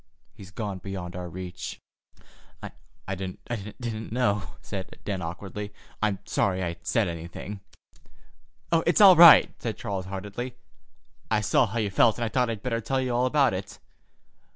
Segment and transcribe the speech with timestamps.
[0.33, 1.79] He's gone beyond our reach."
[2.63, 2.73] "I
[3.13, 5.73] didn't know," said Dan awkwardly.
[6.01, 7.59] "I'm sorry I said anything——"
[8.73, 10.55] "It's all right," said Charles heartily.
[11.29, 13.77] "I saw how you felt, and I thought I'd better tell you all about it.